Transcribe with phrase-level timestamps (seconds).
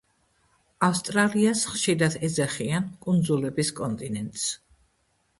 [0.85, 4.47] ავსტრალიას ხშირად ეძახიან კუნძულების კონტინენტს.